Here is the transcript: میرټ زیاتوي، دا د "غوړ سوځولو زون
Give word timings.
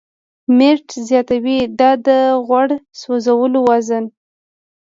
میرټ 0.57 0.87
زیاتوي، 1.07 1.59
دا 1.79 1.91
د 2.05 2.07
"غوړ 2.45 2.69
سوځولو 2.99 3.61
زون 3.87 4.05